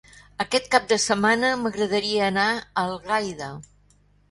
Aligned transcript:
Aquest 0.45 0.63
cap 0.75 0.87
de 0.91 0.97
setmana 1.03 1.51
m'agradaria 1.65 2.25
anar 2.31 2.49
a 2.55 2.67
Algaida. 2.87 3.53